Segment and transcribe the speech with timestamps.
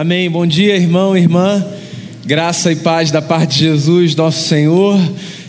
[0.00, 0.30] Amém.
[0.30, 1.62] Bom dia, irmão, irmã.
[2.24, 4.98] Graça e paz da parte de Jesus, nosso Senhor.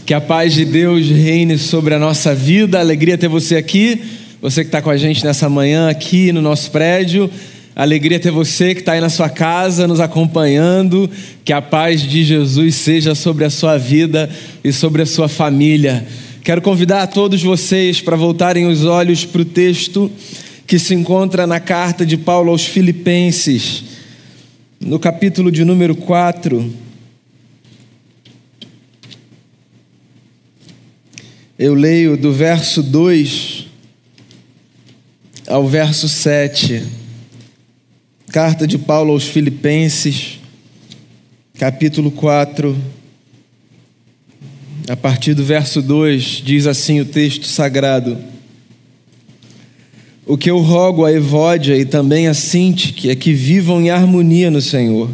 [0.06, 2.78] Que a paz de Deus reine sobre a nossa vida.
[2.78, 4.02] Alegria ter você aqui.
[4.42, 7.32] Você que está com a gente nessa manhã aqui no nosso prédio.
[7.74, 11.10] Alegria ter você que está aí na sua casa nos acompanhando.
[11.46, 14.30] Que a paz de Jesus seja sobre a sua vida
[14.62, 16.06] e sobre a sua família.
[16.44, 20.12] Quero convidar a todos vocês para voltarem os olhos para o texto
[20.68, 23.91] que se encontra na carta de Paulo aos Filipenses
[24.82, 26.74] no capítulo de número 4,
[31.58, 33.68] eu leio do verso 2
[35.48, 36.84] ao verso 7.
[38.32, 40.40] Carta de Paulo aos Filipenses,
[41.60, 42.76] capítulo 4,
[44.90, 48.18] a partir do verso 2, diz assim o texto sagrado.
[50.32, 54.50] O que eu rogo a Evódia e também a Sintique é que vivam em harmonia
[54.50, 55.10] no Senhor.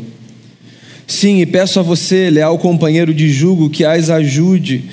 [1.08, 4.84] Sim, e peço a você, leal companheiro de jugo, que as ajude,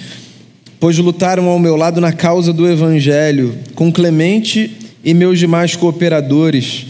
[0.80, 4.70] pois lutaram ao meu lado na causa do Evangelho, com Clemente
[5.04, 6.86] e meus demais cooperadores.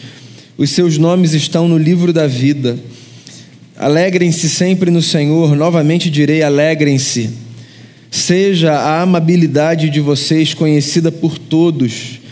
[0.56, 2.78] Os seus nomes estão no livro da vida.
[3.76, 7.30] Alegrem-se sempre no Senhor, novamente direi: alegrem-se.
[8.12, 12.22] Seja a amabilidade de vocês conhecida por todos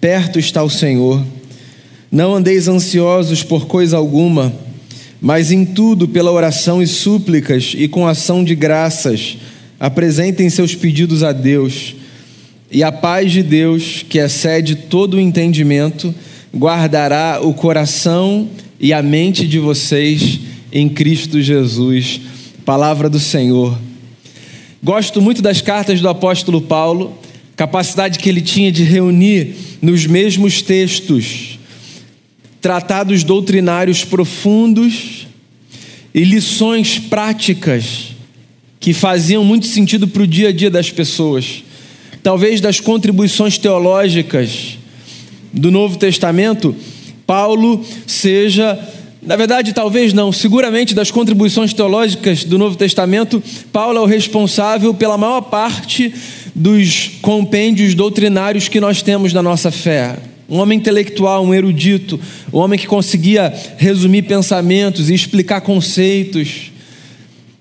[0.00, 1.22] Perto está o Senhor.
[2.10, 4.52] Não andeis ansiosos por coisa alguma,
[5.20, 9.36] mas em tudo, pela oração e súplicas e com ação de graças,
[9.78, 11.94] apresentem seus pedidos a Deus.
[12.70, 16.14] E a paz de Deus, que excede todo o entendimento,
[16.54, 18.48] guardará o coração
[18.78, 20.40] e a mente de vocês
[20.72, 22.20] em Cristo Jesus.
[22.64, 23.76] Palavra do Senhor.
[24.82, 27.18] Gosto muito das cartas do apóstolo Paulo,
[27.60, 31.58] capacidade que ele tinha de reunir nos mesmos textos
[32.58, 35.26] tratados doutrinários profundos
[36.14, 38.14] e lições práticas
[38.80, 41.62] que faziam muito sentido para o dia a dia das pessoas.
[42.22, 44.78] Talvez das contribuições teológicas
[45.52, 46.74] do Novo Testamento,
[47.26, 48.78] Paulo seja,
[49.22, 54.94] na verdade, talvez não, seguramente das contribuições teológicas do Novo Testamento, Paulo é o responsável
[54.94, 56.10] pela maior parte
[56.54, 60.18] dos compêndios doutrinários que nós temos na nossa fé.
[60.48, 62.18] Um homem intelectual, um erudito,
[62.52, 66.72] um homem que conseguia resumir pensamentos e explicar conceitos.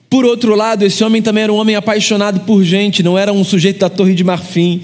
[0.10, 3.44] Por outro lado, esse homem também era um homem apaixonado por gente, não era um
[3.44, 4.82] sujeito da Torre de Marfim.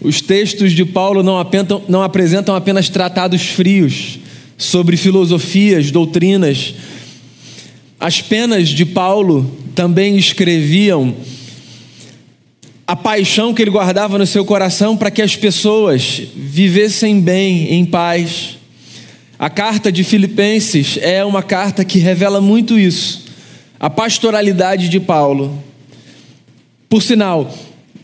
[0.00, 4.18] Os textos de Paulo não, apentam, não apresentam apenas tratados frios
[4.58, 6.74] sobre filosofias, doutrinas.
[7.98, 11.14] As penas de Paulo também escreviam
[12.86, 17.84] a paixão que ele guardava no seu coração para que as pessoas vivessem bem, em
[17.84, 18.58] paz.
[19.38, 23.24] A carta de Filipenses é uma carta que revela muito isso,
[23.78, 25.62] a pastoralidade de Paulo.
[26.88, 27.52] Por sinal,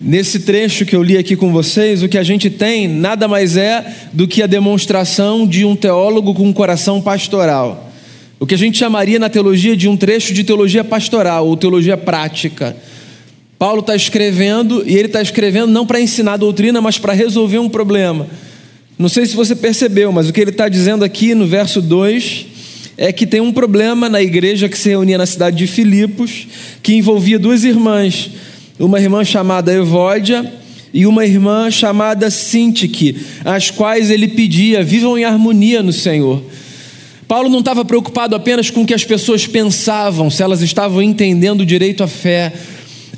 [0.01, 3.57] nesse trecho que eu li aqui com vocês, o que a gente tem nada mais
[3.57, 7.93] é do que a demonstração de um teólogo com um coração pastoral.
[8.41, 11.97] O que a gente chamaria na teologia de um trecho de teologia pastoral ou teologia
[11.97, 12.77] prática.
[13.59, 17.69] Paulo está escrevendo e ele está escrevendo não para ensinar doutrina, mas para resolver um
[17.69, 18.29] problema.
[18.97, 22.47] Não sei se você percebeu, mas o que ele está dizendo aqui no verso 2
[22.97, 26.47] é que tem um problema na igreja que se reunia na cidade de Filipos,
[26.83, 28.31] que envolvia duas irmãs,
[28.79, 30.53] uma irmã chamada Evódia
[30.95, 36.43] e uma irmã chamada Sintique, as quais ele pedia: vivam em harmonia no Senhor.
[37.27, 41.67] Paulo não estava preocupado apenas com o que as pessoas pensavam, se elas estavam entendendo
[41.67, 42.53] direito a fé,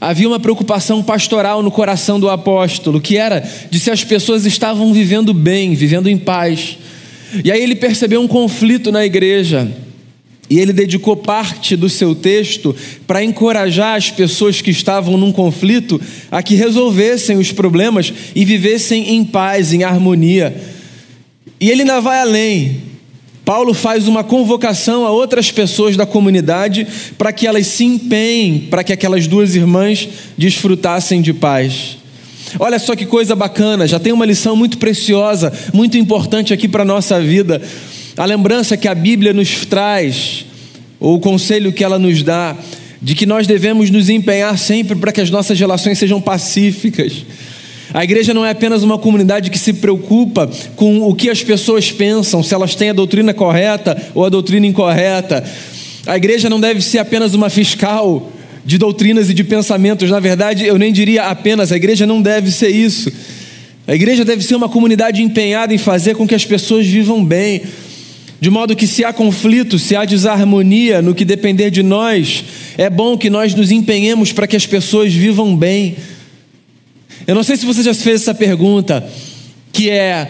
[0.01, 4.93] Havia uma preocupação pastoral no coração do apóstolo, que era de se as pessoas estavam
[4.95, 6.79] vivendo bem, vivendo em paz.
[7.45, 9.71] E aí ele percebeu um conflito na igreja.
[10.49, 12.75] E ele dedicou parte do seu texto
[13.07, 19.15] para encorajar as pessoas que estavam num conflito a que resolvessem os problemas e vivessem
[19.15, 20.57] em paz, em harmonia.
[21.61, 22.90] E ele ainda vai além.
[23.51, 26.87] Paulo faz uma convocação a outras pessoas da comunidade
[27.19, 30.09] para que elas se empenhem para que aquelas duas irmãs
[30.39, 31.97] desfrutassem de paz.
[32.61, 36.83] Olha só que coisa bacana, já tem uma lição muito preciosa, muito importante aqui para
[36.83, 37.61] a nossa vida.
[38.17, 40.47] A lembrança que a Bíblia nos traz,
[41.01, 42.57] ou o conselho que ela nos dá,
[43.03, 47.25] de que nós devemos nos empenhar sempre para que as nossas relações sejam pacíficas
[47.93, 51.91] a igreja não é apenas uma comunidade que se preocupa com o que as pessoas
[51.91, 55.45] pensam, se elas têm a doutrina correta ou a doutrina incorreta.
[56.07, 58.31] A igreja não deve ser apenas uma fiscal
[58.65, 60.09] de doutrinas e de pensamentos.
[60.09, 63.11] Na verdade, eu nem diria apenas, a igreja não deve ser isso.
[63.89, 67.63] A igreja deve ser uma comunidade empenhada em fazer com que as pessoas vivam bem.
[68.41, 72.45] De modo que, se há conflito, se há desarmonia no que depender de nós,
[72.79, 75.97] é bom que nós nos empenhemos para que as pessoas vivam bem.
[77.31, 79.09] Eu não sei se você já fez essa pergunta,
[79.73, 80.29] que é: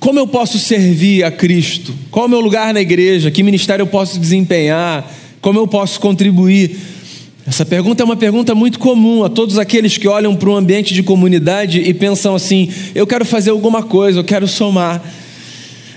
[0.00, 1.94] como eu posso servir a Cristo?
[2.10, 3.30] Qual é o meu lugar na igreja?
[3.30, 5.08] Que ministério eu posso desempenhar?
[5.40, 6.76] Como eu posso contribuir?
[7.46, 10.92] Essa pergunta é uma pergunta muito comum a todos aqueles que olham para um ambiente
[10.92, 15.00] de comunidade e pensam assim: eu quero fazer alguma coisa, eu quero somar.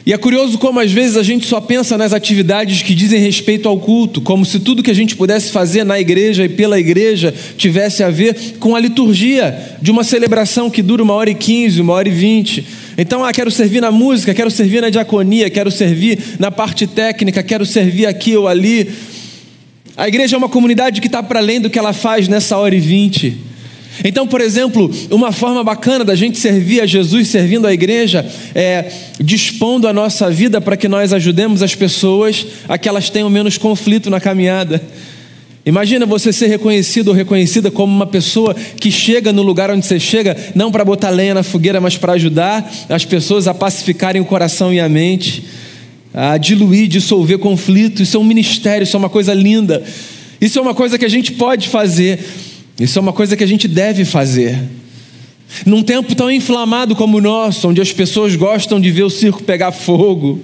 [0.05, 3.67] E é curioso como às vezes a gente só pensa nas atividades que dizem respeito
[3.67, 7.33] ao culto, como se tudo que a gente pudesse fazer na igreja e pela igreja
[7.57, 11.81] tivesse a ver com a liturgia de uma celebração que dura uma hora e quinze,
[11.81, 12.63] uma hora e vinte.
[12.95, 17.41] Então, ah, quero servir na música, quero servir na diaconia, quero servir na parte técnica,
[17.41, 18.87] quero servir aqui ou ali.
[19.97, 22.75] A igreja é uma comunidade que está para além do que ela faz nessa hora
[22.75, 23.35] e vinte.
[24.03, 28.91] Então, por exemplo, uma forma bacana da gente servir a Jesus servindo a igreja é
[29.19, 33.57] dispondo a nossa vida para que nós ajudemos as pessoas a que elas tenham menos
[33.57, 34.81] conflito na caminhada.
[35.65, 39.99] Imagina você ser reconhecido ou reconhecida como uma pessoa que chega no lugar onde você
[39.99, 44.25] chega, não para botar lenha na fogueira, mas para ajudar as pessoas a pacificarem o
[44.25, 45.43] coração e a mente,
[46.13, 48.03] a diluir, dissolver conflito.
[48.03, 49.83] Isso é um ministério, isso é uma coisa linda.
[50.39, 52.19] Isso é uma coisa que a gente pode fazer.
[52.79, 54.59] Isso é uma coisa que a gente deve fazer.
[55.65, 59.43] Num tempo tão inflamado como o nosso, onde as pessoas gostam de ver o circo
[59.43, 60.41] pegar fogo,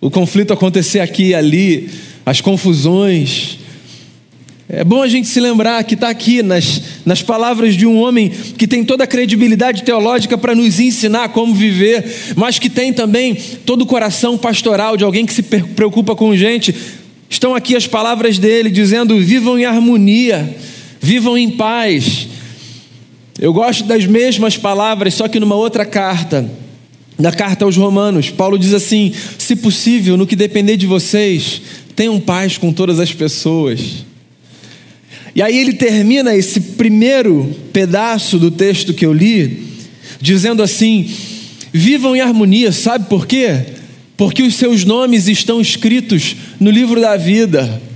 [0.00, 1.88] o conflito acontecer aqui e ali,
[2.26, 3.58] as confusões.
[4.68, 8.28] É bom a gente se lembrar que está aqui nas, nas palavras de um homem
[8.28, 12.04] que tem toda a credibilidade teológica para nos ensinar como viver,
[12.36, 13.34] mas que tem também
[13.64, 16.74] todo o coração pastoral de alguém que se preocupa com gente.
[17.30, 20.54] Estão aqui as palavras dele dizendo: vivam em harmonia
[21.08, 22.28] vivam em paz.
[23.40, 26.50] Eu gosto das mesmas palavras, só que numa outra carta,
[27.18, 31.62] na carta aos Romanos, Paulo diz assim: se possível, no que depender de vocês,
[31.96, 34.04] tenham paz com todas as pessoas.
[35.34, 39.64] E aí ele termina esse primeiro pedaço do texto que eu li,
[40.20, 41.10] dizendo assim:
[41.72, 43.64] vivam em harmonia, sabe por quê?
[44.14, 47.87] Porque os seus nomes estão escritos no livro da vida.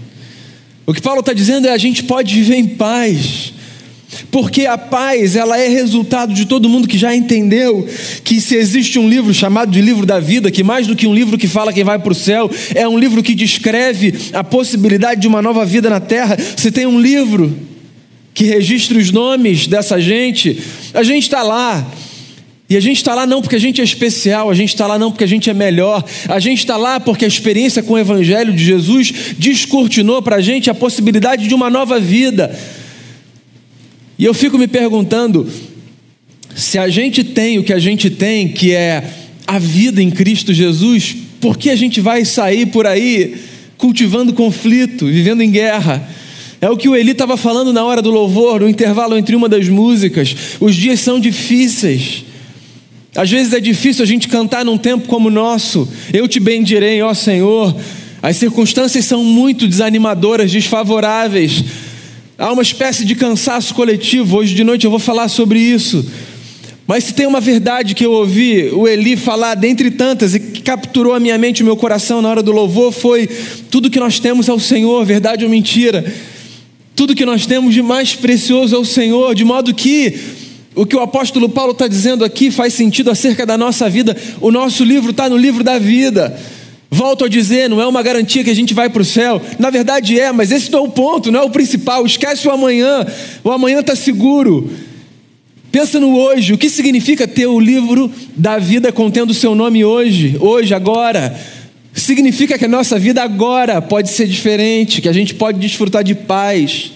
[0.87, 3.52] O que Paulo está dizendo é a gente pode viver em paz.
[4.31, 7.87] Porque a paz, ela é resultado de todo mundo que já entendeu
[8.25, 11.14] que se existe um livro chamado de livro da vida, que mais do que um
[11.14, 15.20] livro que fala quem vai para o céu, é um livro que descreve a possibilidade
[15.20, 16.37] de uma nova vida na terra.
[16.56, 17.56] Se tem um livro
[18.34, 20.61] que registra os nomes dessa gente,
[20.93, 21.87] a gente está lá.
[22.68, 24.98] E a gente está lá não porque a gente é especial, a gente está lá
[24.98, 27.98] não porque a gente é melhor, a gente está lá porque a experiência com o
[27.98, 32.58] Evangelho de Jesus descortinou para a gente a possibilidade de uma nova vida.
[34.18, 35.46] E eu fico me perguntando:
[36.54, 39.04] se a gente tem o que a gente tem, que é
[39.46, 43.36] a vida em Cristo Jesus, por que a gente vai sair por aí
[43.76, 46.08] cultivando conflito, vivendo em guerra?
[46.60, 49.48] É o que o Eli estava falando na hora do louvor, no intervalo entre uma
[49.48, 50.34] das músicas.
[50.60, 52.24] Os dias são difíceis.
[53.14, 55.86] Às vezes é difícil a gente cantar num tempo como o nosso.
[56.12, 57.76] Eu te bendirei, ó Senhor.
[58.22, 61.62] As circunstâncias são muito desanimadoras, desfavoráveis.
[62.38, 64.38] Há uma espécie de cansaço coletivo.
[64.38, 66.06] Hoje de noite eu vou falar sobre isso.
[66.86, 70.62] Mas se tem uma verdade que eu ouvi o Eli falar, dentre tantas, e que
[70.62, 73.28] capturou a minha mente e o meu coração na hora do louvor, foi:
[73.70, 76.04] tudo que nós temos é o Senhor, verdade ou mentira.
[76.96, 80.14] Tudo que nós temos de mais precioso é o Senhor, de modo que
[80.74, 84.17] o que o apóstolo Paulo está dizendo aqui faz sentido acerca da nossa vida.
[84.41, 86.38] O nosso livro está no livro da vida.
[86.91, 89.41] Volto a dizer, não é uma garantia que a gente vai para o céu.
[89.58, 92.05] Na verdade é, mas esse não é o ponto, não é o principal.
[92.06, 93.06] Esquece o amanhã.
[93.44, 94.70] O amanhã está seguro.
[95.70, 96.55] Pensa no hoje.
[96.55, 100.36] O que significa ter o livro da vida contendo o seu nome hoje?
[100.41, 101.38] Hoje, agora.
[101.94, 106.14] Significa que a nossa vida agora pode ser diferente, que a gente pode desfrutar de
[106.14, 106.93] paz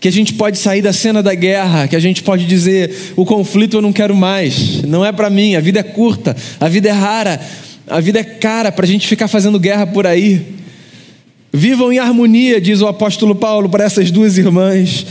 [0.00, 3.24] que a gente pode sair da cena da guerra, que a gente pode dizer: o
[3.24, 6.88] conflito eu não quero mais, não é para mim, a vida é curta, a vida
[6.88, 7.40] é rara,
[7.86, 10.58] a vida é cara para a gente ficar fazendo guerra por aí.
[11.52, 15.06] Vivam em harmonia, diz o apóstolo Paulo para essas duas irmãs.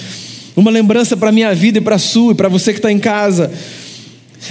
[0.55, 2.91] Uma lembrança para a minha vida e para a sua, e para você que está
[2.91, 3.51] em casa.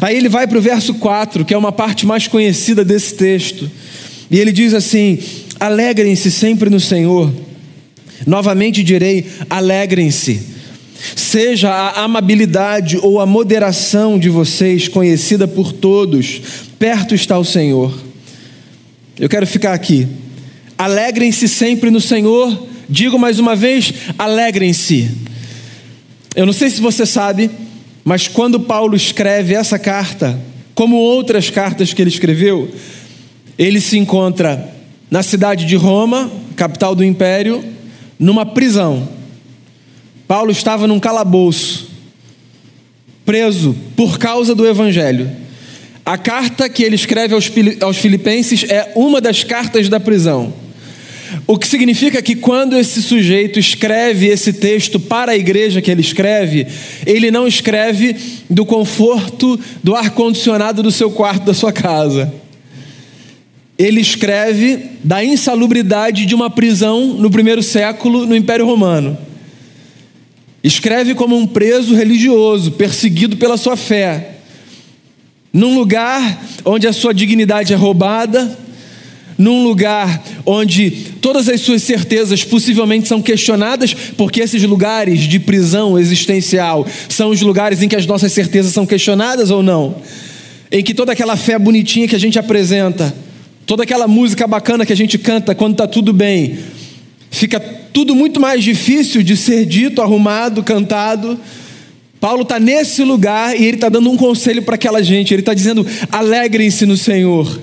[0.01, 3.71] Aí ele vai para o verso 4, que é uma parte mais conhecida desse texto.
[4.31, 5.19] E ele diz assim:
[5.59, 7.33] Alegrem-se sempre no Senhor.
[8.25, 10.55] Novamente direi: alegrem-se.
[11.15, 16.41] Seja a amabilidade ou a moderação de vocês conhecida por todos,
[16.79, 17.93] perto está o Senhor.
[19.19, 20.07] Eu quero ficar aqui.
[20.79, 22.67] Alegrem-se sempre no Senhor.
[22.89, 25.11] Digo mais uma vez: alegrem-se.
[26.35, 27.51] Eu não sei se você sabe,
[28.05, 30.39] mas quando Paulo escreve essa carta,
[30.75, 32.71] como outras cartas que ele escreveu,
[33.59, 34.73] ele se encontra
[35.11, 37.65] na cidade de Roma, capital do império,
[38.19, 39.09] numa prisão.
[40.27, 41.89] Paulo estava num calabouço,
[43.25, 45.31] preso por causa do evangelho.
[46.05, 50.53] A carta que ele escreve aos Filipenses é uma das cartas da prisão.
[51.47, 56.01] O que significa que quando esse sujeito escreve esse texto para a igreja que ele
[56.01, 56.67] escreve,
[57.05, 58.17] ele não escreve
[58.49, 62.33] do conforto do ar-condicionado do seu quarto, da sua casa.
[63.79, 69.19] Ele escreve da insalubridade de uma prisão no primeiro século no Império Romano.
[70.65, 74.37] Escreve como um preso religioso, perseguido pela sua fé,
[75.53, 78.59] num lugar onde a sua dignidade é roubada,
[79.39, 80.91] num lugar onde
[81.21, 87.41] todas as suas certezas possivelmente são questionadas, porque esses lugares de prisão existencial são os
[87.43, 89.97] lugares em que as nossas certezas são questionadas ou não?
[90.71, 93.15] Em que toda aquela fé bonitinha que a gente apresenta,
[93.67, 96.57] toda aquela música bacana que a gente canta quando está tudo bem,
[97.31, 101.39] fica tudo muito mais difícil de ser dito, arrumado, cantado.
[102.21, 105.35] Paulo está nesse lugar e ele está dando um conselho para aquela gente.
[105.35, 107.61] Ele está dizendo: alegrem-se no Senhor.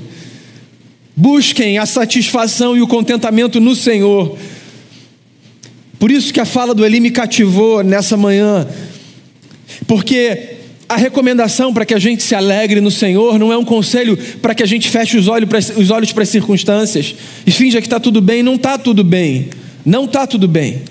[1.15, 4.37] Busquem a satisfação e o contentamento no Senhor.
[5.99, 8.67] Por isso que a fala do Eli me cativou nessa manhã,
[9.87, 10.57] porque
[10.93, 14.53] a recomendação para que a gente se alegre no Senhor não é um conselho para
[14.53, 17.15] que a gente feche os olhos para, os olhos para as circunstâncias
[17.47, 18.43] e finja que está tudo bem.
[18.43, 19.49] Não está tudo bem.
[19.83, 20.83] Não está tudo bem.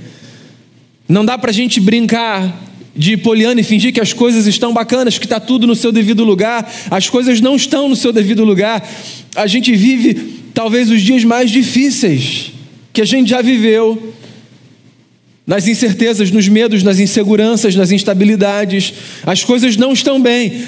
[1.08, 2.62] Não dá para a gente brincar
[2.96, 6.24] de Poliana e fingir que as coisas estão bacanas, que está tudo no seu devido
[6.24, 6.70] lugar.
[6.90, 8.86] As coisas não estão no seu devido lugar.
[9.36, 10.14] A gente vive
[10.52, 12.50] talvez os dias mais difíceis
[12.92, 14.11] que a gente já viveu.
[15.46, 18.94] Nas incertezas, nos medos, nas inseguranças, nas instabilidades.
[19.24, 20.64] As coisas não estão bem.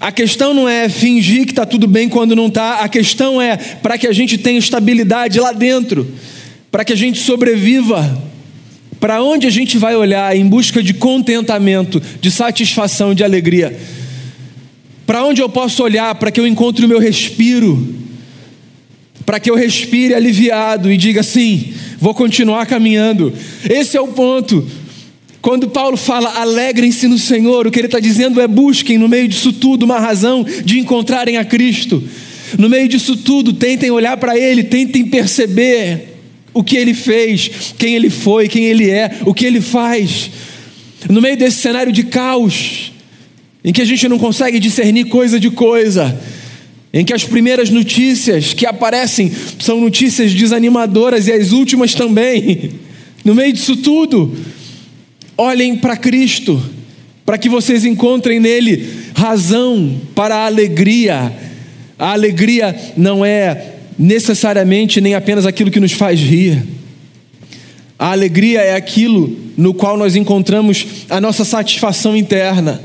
[0.00, 3.56] A questão não é fingir que está tudo bem quando não está, a questão é
[3.56, 6.10] para que a gente tenha estabilidade lá dentro,
[6.70, 8.30] para que a gente sobreviva
[9.00, 13.74] para onde a gente vai olhar em busca de contentamento, de satisfação, de alegria?
[15.06, 17.96] Para onde eu posso olhar para que eu encontre o meu respiro?
[19.24, 23.32] Para que eu respire aliviado e diga assim: vou continuar caminhando.
[23.68, 24.66] Esse é o ponto.
[25.42, 29.28] Quando Paulo fala alegrem-se no Senhor, o que ele está dizendo é busquem no meio
[29.28, 32.02] disso tudo uma razão de encontrarem a Cristo.
[32.58, 36.10] No meio disso tudo, tentem olhar para Ele, tentem perceber
[36.52, 40.30] o que ele fez, quem ele foi, quem ele é, o que ele faz.
[41.08, 42.92] No meio desse cenário de caos,
[43.64, 46.20] em que a gente não consegue discernir coisa de coisa,
[46.92, 52.72] em que as primeiras notícias que aparecem são notícias desanimadoras e as últimas também.
[53.22, 54.34] No meio disso tudo,
[55.36, 56.58] olhem para Cristo,
[57.26, 61.30] para que vocês encontrem nele razão para a alegria.
[61.98, 66.62] A alegria não é necessariamente nem apenas aquilo que nos faz rir.
[67.98, 72.80] A alegria é aquilo no qual nós encontramos a nossa satisfação interna,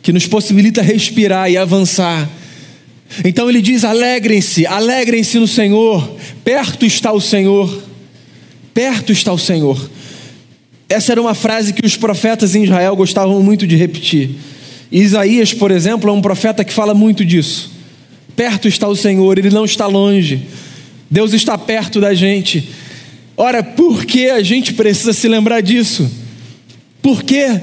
[0.00, 2.30] que nos possibilita respirar e avançar.
[3.24, 7.82] Então ele diz: alegrem-se, alegrem-se no Senhor, perto está o Senhor,
[8.74, 9.90] perto está o Senhor.
[10.88, 14.30] Essa era uma frase que os profetas em Israel gostavam muito de repetir.
[14.90, 17.72] Isaías, por exemplo, é um profeta que fala muito disso.
[18.36, 20.42] Perto está o Senhor, Ele não está longe.
[21.10, 22.68] Deus está perto da gente.
[23.36, 26.08] Ora, por que a gente precisa se lembrar disso?
[27.02, 27.60] Por quê?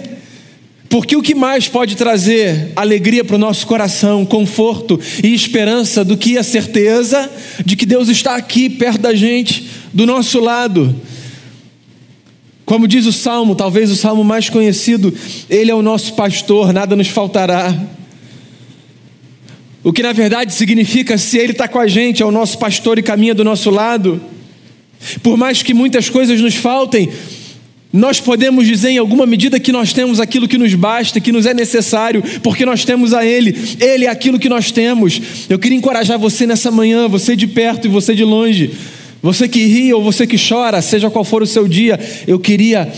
[0.93, 6.15] Porque o que mais pode trazer alegria para o nosso coração, conforto e esperança do
[6.15, 7.31] que a certeza
[7.65, 10.95] de que Deus está aqui perto da gente, do nosso lado?
[12.63, 15.11] Como diz o salmo, talvez o salmo mais conhecido,
[15.49, 17.75] Ele é o nosso pastor, nada nos faltará.
[19.83, 22.99] O que na verdade significa se Ele está com a gente, é o nosso pastor
[22.99, 24.21] e caminha do nosso lado.
[25.23, 27.09] Por mais que muitas coisas nos faltem,
[27.93, 31.45] nós podemos dizer em alguma medida que nós temos aquilo que nos basta, que nos
[31.45, 33.55] é necessário, porque nós temos a Ele.
[33.79, 35.21] Ele é aquilo que nós temos.
[35.47, 38.71] Eu queria encorajar você nessa manhã, você de perto e você de longe,
[39.21, 42.91] você que ri ou você que chora, seja qual for o seu dia, eu queria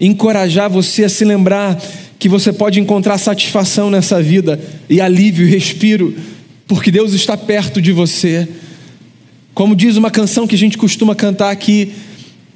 [0.00, 1.78] encorajar você a se lembrar
[2.18, 6.16] que você pode encontrar satisfação nessa vida e alívio e respiro,
[6.66, 8.48] porque Deus está perto de você.
[9.52, 11.92] Como diz uma canção que a gente costuma cantar aqui,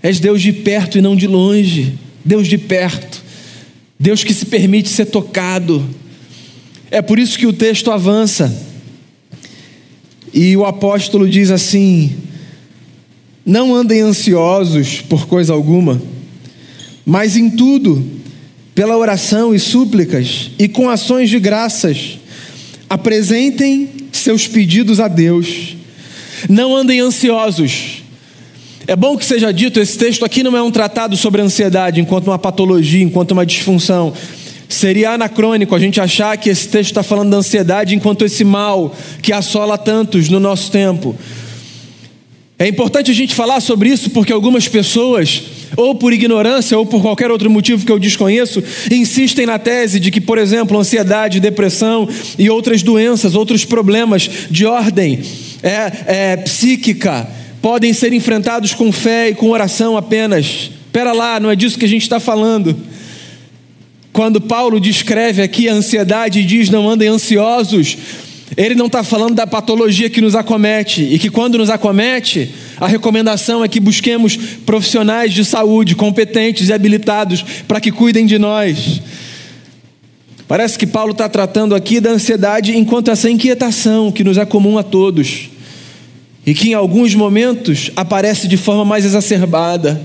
[0.03, 1.95] és Deus de perto e não de longe,
[2.25, 3.23] Deus de perto,
[3.99, 5.89] Deus que se permite ser tocado.
[6.91, 8.53] É por isso que o texto avança.
[10.35, 12.17] E o apóstolo diz assim:
[13.47, 16.03] Não andem ansiosos por coisa alguma,
[17.07, 18.05] mas em tudo,
[18.75, 22.19] pela oração e súplicas e com ações de graças,
[22.89, 25.77] apresentem seus pedidos a Deus.
[26.49, 28.02] Não andem ansiosos.
[28.87, 32.27] É bom que seja dito, esse texto aqui não é um tratado sobre ansiedade enquanto
[32.27, 34.13] uma patologia, enquanto uma disfunção.
[34.69, 38.95] Seria anacrônico a gente achar que esse texto está falando da ansiedade enquanto esse mal
[39.21, 41.15] que assola tantos no nosso tempo.
[42.59, 45.43] É importante a gente falar sobre isso porque algumas pessoas,
[45.77, 50.11] ou por ignorância ou por qualquer outro motivo que eu desconheço, insistem na tese de
[50.11, 52.09] que, por exemplo, ansiedade, depressão
[52.39, 55.21] e outras doenças, outros problemas de ordem
[55.63, 57.29] é, é, psíquica
[57.63, 60.73] podem ser enfrentados com fé e com oração apenas.
[60.87, 62.77] Espera lá, não é disso que a gente está falando.
[64.13, 67.97] Quando Paulo descreve aqui a ansiedade e diz: não andem ansiosos,
[68.57, 72.87] ele não está falando da patologia que nos acomete e que, quando nos acomete, a
[72.87, 79.01] recomendação é que busquemos profissionais de saúde competentes e habilitados para que cuidem de nós.
[80.47, 84.77] Parece que Paulo está tratando aqui da ansiedade enquanto essa inquietação que nos é comum
[84.77, 85.52] a todos
[86.45, 90.05] e que em alguns momentos aparece de forma mais exacerbada.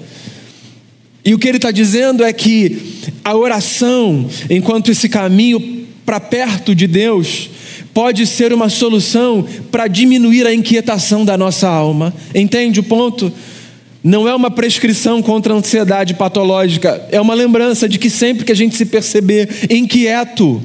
[1.26, 6.74] E o que ele está dizendo é que a oração, enquanto esse caminho para perto
[6.74, 7.50] de Deus,
[7.94, 12.14] pode ser uma solução para diminuir a inquietação da nossa alma.
[12.34, 13.34] Entende o ponto?
[14.04, 18.52] Não é uma prescrição contra a ansiedade patológica, é uma lembrança de que sempre que
[18.52, 20.64] a gente se perceber inquieto,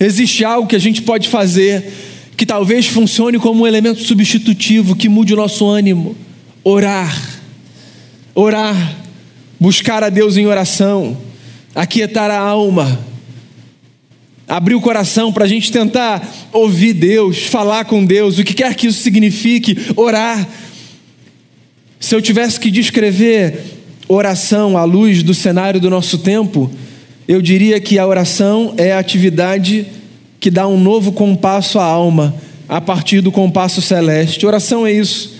[0.00, 1.92] existe algo que a gente pode fazer
[2.36, 6.16] que talvez funcione como um elemento substitutivo que mude o nosso ânimo.
[6.62, 7.40] Orar.
[8.34, 8.96] Orar.
[9.58, 11.16] Buscar a Deus em oração.
[11.74, 13.06] Aquietar a alma
[14.48, 18.74] abrir o coração para a gente tentar ouvir Deus, falar com Deus, o que quer
[18.74, 20.48] que isso signifique, orar.
[21.98, 23.58] Se eu tivesse que descrever
[24.06, 26.70] oração à luz do cenário do nosso tempo,
[27.26, 29.84] eu diria que a oração é a atividade
[30.40, 32.34] que dá um novo compasso à alma,
[32.68, 34.46] a partir do compasso celeste.
[34.46, 35.36] Oração é isso.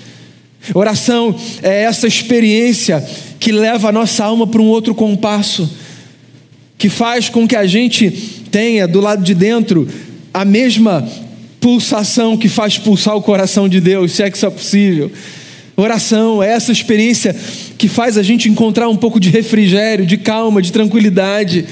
[0.75, 3.05] Oração é essa experiência
[3.39, 5.71] que leva a nossa alma para um outro compasso,
[6.79, 8.11] que faz com que a gente
[8.51, 9.87] tenha do lado de dentro
[10.33, 11.07] a mesma
[11.61, 15.11] pulsação que faz pulsar o coração de Deus, se é que isso é possível.
[15.77, 17.37] Oração é essa experiência
[17.77, 21.67] que faz a gente encontrar um pouco de refrigério, de calma, de tranquilidade,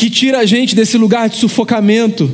[0.00, 2.30] que tira a gente desse lugar de sufocamento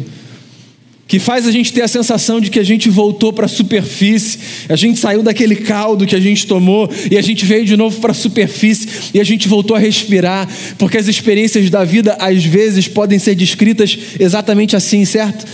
[1.08, 4.38] que faz a gente ter a sensação de que a gente voltou para a superfície,
[4.68, 8.00] a gente saiu daquele caldo que a gente tomou e a gente veio de novo
[8.00, 10.48] para a superfície e a gente voltou a respirar,
[10.78, 15.44] porque as experiências da vida às vezes podem ser descritas exatamente assim, certo?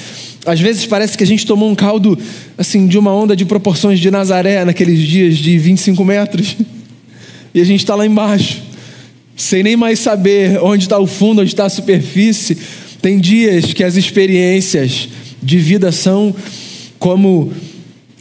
[0.44, 2.18] Às vezes parece que a gente tomou um caldo
[2.58, 6.58] assim de uma onda de proporções de Nazaré naqueles dias de 25 metros
[7.54, 8.71] e a gente está lá embaixo,
[9.36, 12.56] sem nem mais saber onde está o fundo, onde está a superfície.
[13.00, 15.08] Tem dias que as experiências
[15.42, 16.34] de vida são
[16.98, 17.52] como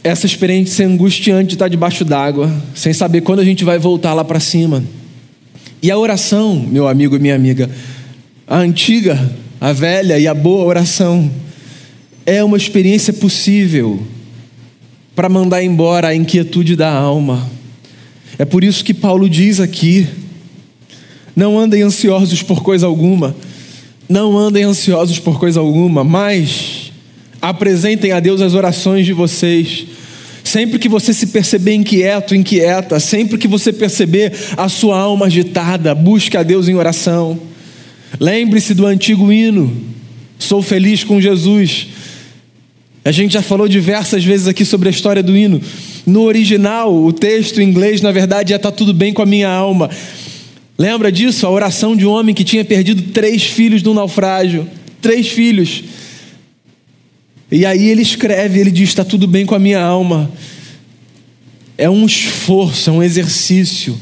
[0.02, 4.24] essa experiência angustiante de estar debaixo d'água, sem saber quando a gente vai voltar lá
[4.24, 4.82] para cima.
[5.80, 7.70] E a oração, meu amigo e minha amiga,
[8.46, 11.30] a antiga, a velha e a boa oração,
[12.26, 14.02] é uma experiência possível
[15.14, 17.48] para mandar embora a inquietude da alma.
[18.38, 20.08] É por isso que Paulo diz aqui:
[21.34, 23.34] não andem ansiosos por coisa alguma,
[24.08, 26.82] não andem ansiosos por coisa alguma, mas
[27.42, 29.84] Apresentem a Deus as orações de vocês.
[30.44, 35.92] Sempre que você se perceber inquieto, inquieta, sempre que você perceber a sua alma agitada,
[35.92, 37.36] busque a Deus em oração.
[38.20, 39.76] Lembre-se do antigo hino:
[40.38, 41.88] Sou feliz com Jesus.
[43.04, 45.60] A gente já falou diversas vezes aqui sobre a história do hino.
[46.06, 49.48] No original, o texto em inglês, na verdade, é Está tudo bem com a minha
[49.48, 49.90] alma.
[50.82, 51.46] Lembra disso?
[51.46, 54.68] A oração de um homem que tinha perdido três filhos num naufrágio.
[55.00, 55.84] Três filhos.
[57.52, 60.28] E aí ele escreve, ele diz: está tudo bem com a minha alma.
[61.78, 63.96] É um esforço, é um exercício,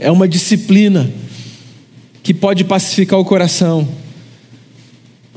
[0.00, 1.12] é uma disciplina
[2.22, 3.86] que pode pacificar o coração.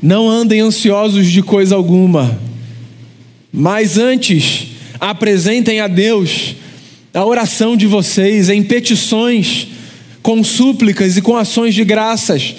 [0.00, 2.40] Não andem ansiosos de coisa alguma,
[3.52, 6.54] mas antes apresentem a Deus
[7.12, 9.73] a oração de vocês em petições,
[10.24, 12.54] com súplicas e com ações de graças.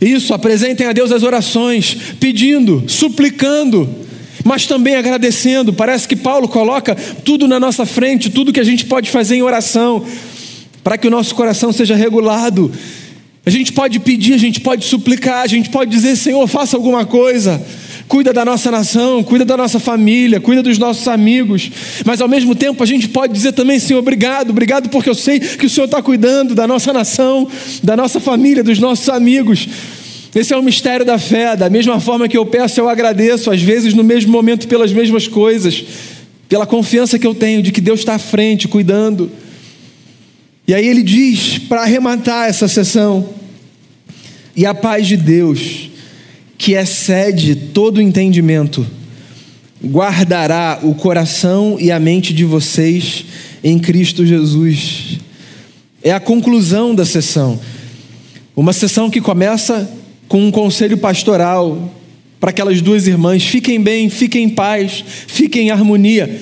[0.00, 4.02] Isso, apresentem a Deus as orações, pedindo, suplicando
[4.44, 5.72] mas também agradecendo.
[5.72, 9.42] Parece que Paulo coloca tudo na nossa frente, tudo que a gente pode fazer em
[9.42, 10.04] oração,
[10.82, 12.72] para que o nosso coração seja regulado.
[13.44, 17.04] A gente pode pedir, a gente pode suplicar, a gente pode dizer: Senhor, faça alguma
[17.04, 17.64] coisa.
[18.12, 21.70] Cuida da nossa nação, cuida da nossa família, cuida dos nossos amigos,
[22.04, 25.40] mas ao mesmo tempo a gente pode dizer também, Senhor, obrigado, obrigado porque eu sei
[25.40, 27.48] que o Senhor está cuidando da nossa nação,
[27.82, 29.66] da nossa família, dos nossos amigos.
[30.34, 31.56] Esse é o mistério da fé.
[31.56, 35.26] Da mesma forma que eu peço, eu agradeço, às vezes no mesmo momento, pelas mesmas
[35.26, 35.82] coisas,
[36.50, 39.32] pela confiança que eu tenho de que Deus está à frente, cuidando.
[40.68, 43.26] E aí ele diz, para arrematar essa sessão,
[44.54, 45.91] e a paz de Deus,
[46.62, 48.86] que excede todo o entendimento,
[49.84, 53.24] guardará o coração e a mente de vocês
[53.64, 55.18] em Cristo Jesus.
[56.04, 57.58] É a conclusão da sessão.
[58.54, 59.92] Uma sessão que começa
[60.28, 61.92] com um conselho pastoral
[62.38, 66.40] para aquelas duas irmãs: fiquem bem, fiquem em paz, fiquem em harmonia,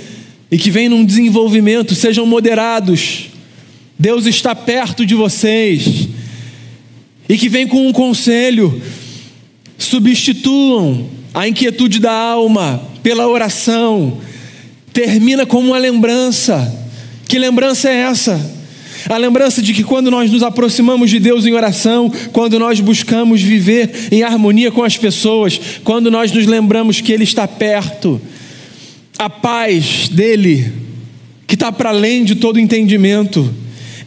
[0.51, 3.31] e que vem num desenvolvimento, sejam moderados.
[3.99, 6.09] Deus está perto de vocês.
[7.27, 8.83] E que vem com um conselho:
[9.81, 14.19] substituam a inquietude da alma pela oração.
[14.93, 16.73] Termina como uma lembrança.
[17.27, 18.61] Que lembrança é essa?
[19.09, 23.41] A lembrança de que quando nós nos aproximamos de Deus em oração, quando nós buscamos
[23.41, 28.21] viver em harmonia com as pessoas, quando nós nos lembramos que Ele está perto,
[29.19, 30.73] a paz dele,
[31.47, 33.53] que está para além de todo entendimento,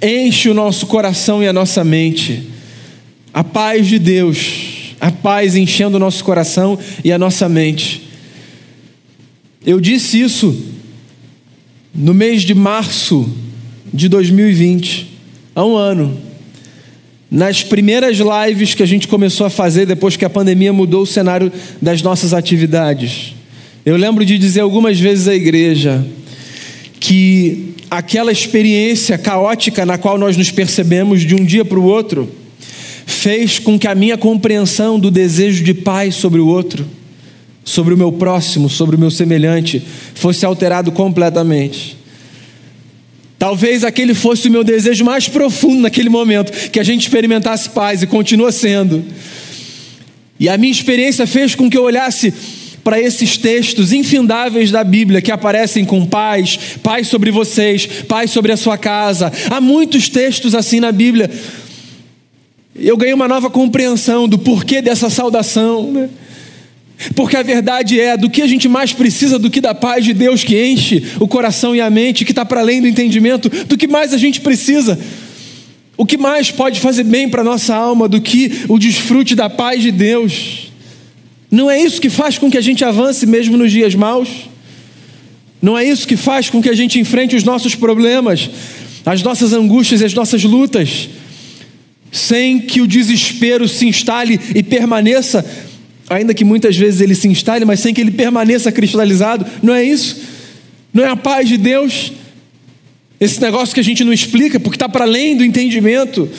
[0.01, 2.43] enche o nosso coração e a nossa mente.
[3.33, 4.72] A paz de Deus,
[5.03, 8.03] a paz enchendo o nosso coração e a nossa mente.
[9.65, 10.57] Eu disse isso
[11.93, 13.29] no mês de março
[13.93, 15.09] de 2020,
[15.53, 16.17] há um ano.
[17.29, 21.07] Nas primeiras lives que a gente começou a fazer depois que a pandemia mudou o
[21.07, 23.33] cenário das nossas atividades.
[23.85, 26.07] Eu lembro de dizer algumas vezes à igreja
[27.01, 32.42] que aquela experiência caótica na qual nós nos percebemos de um dia para o outro
[33.23, 36.85] fez com que a minha compreensão do desejo de paz sobre o outro
[37.63, 39.81] sobre o meu próximo, sobre o meu semelhante,
[40.13, 41.97] fosse alterado completamente.
[43.39, 48.01] Talvez aquele fosse o meu desejo mais profundo naquele momento, que a gente experimentasse paz
[48.01, 49.03] e continua sendo.
[50.39, 52.33] E a minha experiência fez com que eu olhasse
[52.83, 58.51] para esses textos infindáveis da Bíblia que aparecem com paz, paz sobre vocês, paz sobre
[58.51, 59.31] a sua casa.
[59.49, 61.31] Há muitos textos assim na Bíblia.
[62.75, 65.91] Eu ganhei uma nova compreensão do porquê dessa saudação.
[65.91, 66.09] Né?
[67.15, 70.13] Porque a verdade é, do que a gente mais precisa do que da paz de
[70.13, 73.77] Deus que enche o coração e a mente, que está para além do entendimento, do
[73.77, 74.99] que mais a gente precisa.
[75.95, 79.49] O que mais pode fazer bem para a nossa alma do que o desfrute da
[79.49, 80.71] paz de Deus?
[81.51, 84.27] Não é isso que faz com que a gente avance mesmo nos dias maus?
[85.61, 88.49] Não é isso que faz com que a gente enfrente os nossos problemas,
[89.05, 91.07] as nossas angústias e as nossas lutas,
[92.13, 95.43] sem que o desespero se instale e permaneça
[96.09, 99.45] ainda que muitas vezes ele se instale, mas sem que ele permaneça cristalizado.
[99.61, 100.21] Não é isso?
[100.93, 102.11] Não é a paz de Deus?
[103.19, 106.29] Esse negócio que a gente não explica, porque está para além do entendimento.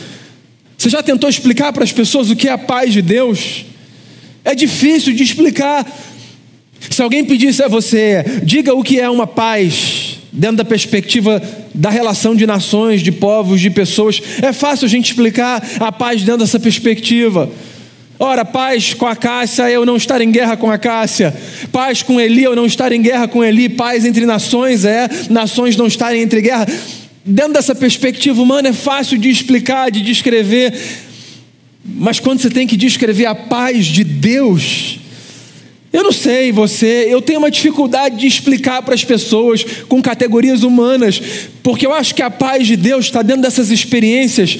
[0.76, 3.64] Você já tentou explicar para as pessoas o que é a paz de Deus?
[4.44, 5.86] É difícil de explicar.
[6.90, 10.03] Se alguém pedisse a você, diga o que é uma paz,
[10.34, 11.40] dentro da perspectiva
[11.72, 16.22] da relação de nações, de povos, de pessoas, é fácil a gente explicar a paz
[16.22, 17.48] dentro dessa perspectiva.
[18.18, 21.34] Ora, paz com a Cássia, eu não estar em guerra com a Cássia.
[21.70, 23.68] Paz com Eli, eu não estar em guerra com Eli.
[23.68, 26.66] Paz entre nações, é, nações não estarem entre guerra.
[27.24, 30.74] Dentro dessa perspectiva humana é fácil de explicar, de descrever.
[31.84, 34.98] Mas quando você tem que descrever a paz de Deus,
[35.94, 40.64] eu não sei você, eu tenho uma dificuldade de explicar para as pessoas com categorias
[40.64, 41.22] humanas,
[41.62, 44.58] porque eu acho que a paz de Deus está dentro dessas experiências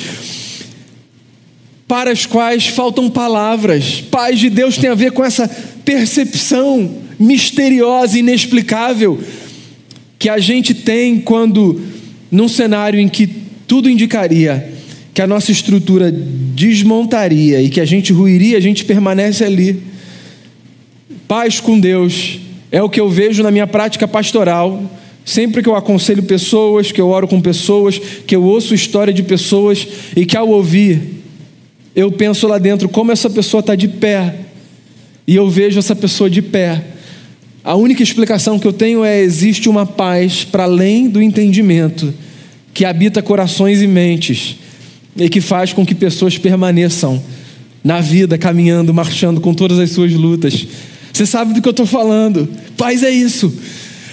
[1.89, 4.01] para as quais faltam palavras.
[4.01, 5.49] Paz de Deus tem a ver com essa
[5.85, 9.19] percepção misteriosa, inexplicável,
[10.17, 11.83] que a gente tem quando,
[12.31, 13.27] num cenário em que
[13.67, 14.73] tudo indicaria
[15.13, 19.94] que a nossa estrutura desmontaria e que a gente ruiria, a gente permanece ali.
[21.27, 22.39] Paz com Deus
[22.71, 24.83] é o que eu vejo na minha prática pastoral.
[25.25, 29.23] Sempre que eu aconselho pessoas, que eu oro com pessoas, que eu ouço história de
[29.23, 31.15] pessoas e que ao ouvir
[31.95, 34.35] eu penso lá dentro como essa pessoa está de pé,
[35.27, 36.83] e eu vejo essa pessoa de pé.
[37.63, 42.13] A única explicação que eu tenho é: existe uma paz para além do entendimento,
[42.75, 44.57] que habita corações e mentes,
[45.17, 47.23] e que faz com que pessoas permaneçam
[47.83, 50.67] na vida, caminhando, marchando com todas as suas lutas.
[51.15, 52.49] Você sabe do que eu estou falando.
[52.77, 53.57] Paz é isso.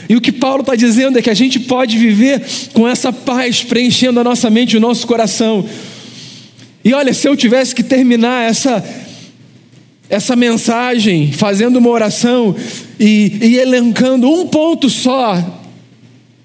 [0.08, 3.64] E o que Paulo está dizendo é que a gente pode viver com essa paz
[3.64, 5.66] preenchendo a nossa mente e o nosso coração.
[6.86, 8.84] E olha, se eu tivesse que terminar essa
[10.10, 12.54] essa mensagem fazendo uma oração
[13.00, 15.62] e, e elencando um ponto só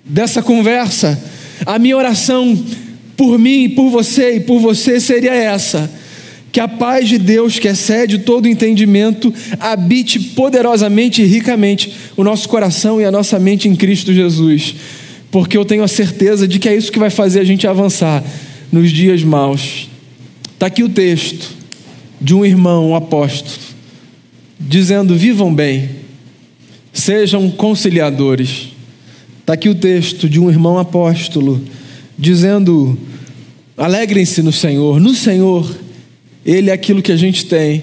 [0.04, 1.20] dessa conversa,
[1.66, 2.56] a minha oração
[3.16, 5.90] por mim, por você e por você seria essa:
[6.56, 12.48] que a paz de Deus, que excede todo entendimento, habite poderosamente e ricamente o nosso
[12.48, 14.74] coração e a nossa mente em Cristo Jesus,
[15.30, 18.24] porque eu tenho a certeza de que é isso que vai fazer a gente avançar
[18.72, 19.90] nos dias maus.
[20.54, 21.46] Está aqui o texto
[22.18, 23.58] de um irmão, um apóstolo,
[24.58, 25.90] dizendo: vivam bem,
[26.90, 28.68] sejam conciliadores.
[29.40, 31.62] Está aqui o texto de um irmão apóstolo,
[32.18, 32.98] dizendo:
[33.76, 35.84] alegrem-se no Senhor, no Senhor,
[36.46, 37.82] Ele é aquilo que a gente tem.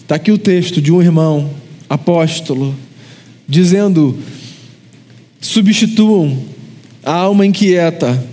[0.00, 1.48] Está aqui o texto de um irmão
[1.88, 2.74] apóstolo,
[3.48, 4.18] dizendo:
[5.40, 6.42] substituam
[7.04, 8.26] a alma inquieta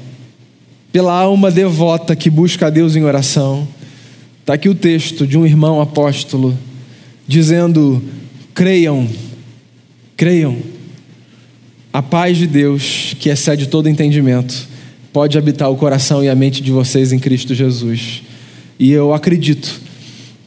[0.92, 3.68] pela alma devota que busca a Deus em oração.
[4.40, 6.58] Está aqui o texto de um irmão apóstolo
[7.28, 8.02] dizendo:
[8.56, 9.08] creiam,
[10.18, 10.58] creiam.
[11.94, 14.68] A paz de Deus, que excede todo entendimento,
[15.14, 18.24] pode habitar o coração e a mente de vocês em Cristo Jesus.
[18.80, 19.82] E eu acredito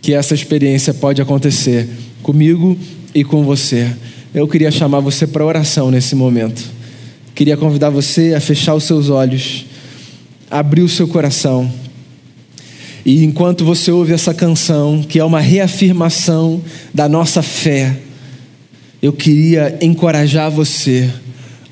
[0.00, 1.88] que essa experiência pode acontecer
[2.22, 2.76] comigo
[3.14, 3.88] e com você.
[4.34, 6.64] Eu queria chamar você para oração nesse momento.
[7.34, 9.66] Queria convidar você a fechar os seus olhos,
[10.50, 11.70] abrir o seu coração
[13.04, 16.62] e enquanto você ouve essa canção, que é uma reafirmação
[16.94, 17.96] da nossa fé,
[19.02, 21.10] eu queria encorajar você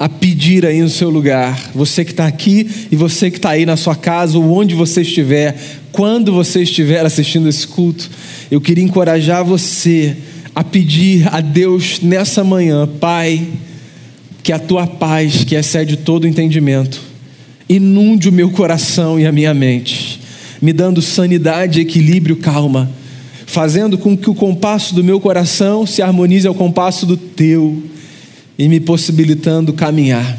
[0.01, 3.67] a pedir aí no seu lugar, você que está aqui e você que está aí
[3.67, 5.55] na sua casa ou onde você estiver,
[5.93, 8.09] quando você estiver assistindo esse culto,
[8.51, 10.17] eu queria encorajar você
[10.55, 13.47] a pedir a Deus nessa manhã, Pai,
[14.43, 16.99] que a tua paz, que excede todo entendimento,
[17.69, 20.19] inunde o meu coração e a minha mente
[20.63, 22.91] me dando sanidade, equilíbrio, calma,
[23.45, 27.83] fazendo com que o compasso do meu coração se harmonize ao compasso do teu
[28.61, 30.39] e me possibilitando caminhar.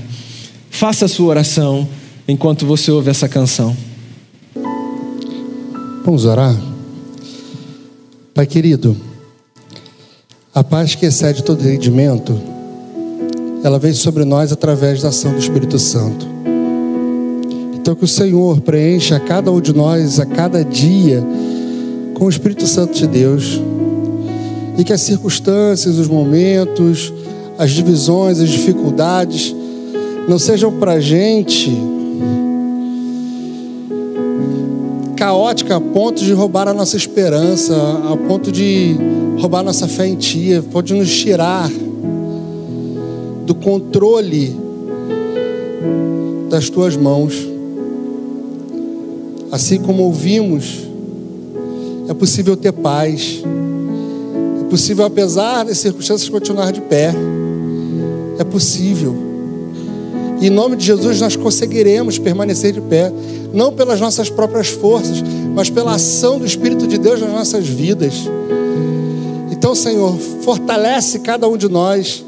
[0.69, 1.89] Faça a sua oração
[2.27, 3.75] enquanto você ouve essa canção.
[6.05, 6.55] Vamos orar?
[8.31, 8.95] Pai querido,
[10.53, 12.39] a paz que excede todo entendimento,
[13.63, 16.27] ela vem sobre nós através da ação do Espírito Santo.
[17.73, 21.23] Então, que o Senhor preencha cada um de nós a cada dia
[22.13, 23.59] com o Espírito Santo de Deus.
[24.77, 27.11] E que as circunstâncias, os momentos,
[27.57, 29.55] as divisões, as dificuldades
[30.27, 31.71] não sejam para a gente
[35.15, 37.75] caótica a ponto de roubar a nossa esperança,
[38.11, 38.95] a ponto de
[39.39, 41.69] roubar a nossa fé em Ti, a ponto de nos tirar
[43.45, 44.55] do controle
[46.49, 47.35] das Tuas mãos.
[49.51, 50.87] Assim como ouvimos,
[52.09, 53.43] é possível ter paz.
[54.71, 57.13] Possível, apesar das circunstâncias, continuar de pé.
[58.39, 59.13] É possível.
[60.39, 63.11] E em nome de Jesus nós conseguiremos permanecer de pé,
[63.53, 65.21] não pelas nossas próprias forças,
[65.53, 68.13] mas pela ação do Espírito de Deus nas nossas vidas.
[69.51, 72.23] Então, Senhor, fortalece cada um de nós.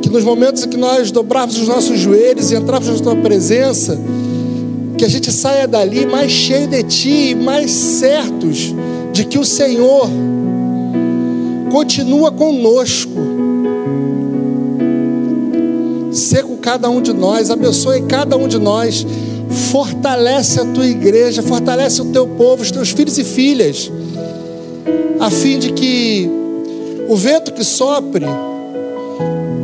[0.00, 3.98] Que nos momentos em que nós dobrarmos os nossos joelhos e entrarmos na tua presença,
[4.96, 8.72] que a gente saia dali mais cheio de Ti, mais certos
[9.12, 10.08] de que o Senhor
[11.72, 13.10] continua conosco.
[16.12, 19.06] Ser com cada um de nós, abençoe cada um de nós,
[19.72, 23.90] fortalece a tua igreja, fortalece o teu povo, os teus filhos e filhas,
[25.18, 26.30] a fim de que
[27.08, 28.26] o vento que sopre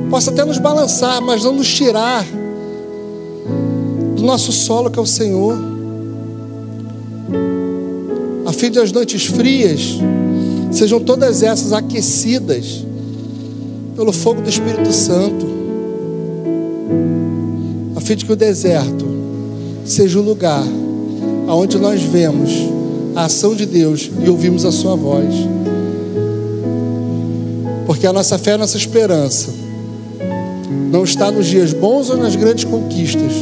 [0.09, 2.25] possa até nos balançar, mas não nos tirar
[4.16, 5.55] do nosso solo que é o Senhor,
[8.47, 9.99] a fim de as noites frias
[10.70, 12.85] sejam todas essas aquecidas
[13.96, 15.46] pelo fogo do Espírito Santo,
[17.96, 19.07] a fim de que o deserto
[19.85, 20.64] seja o lugar
[21.48, 22.50] aonde nós vemos
[23.16, 25.35] a ação de Deus e ouvimos a sua voz.
[27.87, 29.50] Porque a nossa fé, a nossa esperança
[30.92, 33.33] não está nos dias bons ou nas grandes conquistas,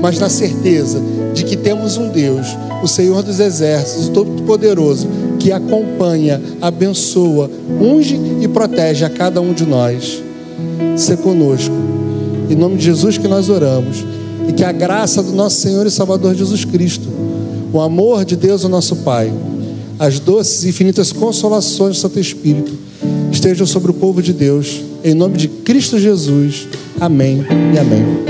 [0.00, 1.00] mas na certeza
[1.34, 2.46] de que temos um Deus,
[2.82, 5.06] o Senhor dos Exércitos, Todo-Poderoso,
[5.42, 7.50] que acompanha, abençoa,
[7.80, 10.22] unge e protege a cada um de nós.
[10.96, 11.74] Ser conosco.
[12.48, 14.04] Em nome de Jesus que nós oramos.
[14.48, 17.08] E que a graça do nosso Senhor e Salvador Jesus Cristo,
[17.72, 19.32] o amor de Deus, o nosso Pai,
[19.98, 22.72] as doces e infinitas consolações do Santo Espírito
[23.32, 24.80] estejam sobre o povo de Deus.
[25.02, 26.68] Em nome de Cristo Jesus.
[27.00, 28.22] Amém e amém.